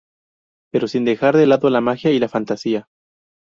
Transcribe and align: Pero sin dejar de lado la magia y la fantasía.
Pero 0.71 0.87
sin 0.87 1.05
dejar 1.05 1.35
de 1.37 1.45
lado 1.45 1.69
la 1.69 1.79
magia 1.79 2.09
y 2.09 2.17
la 2.17 2.27
fantasía. 2.27 2.87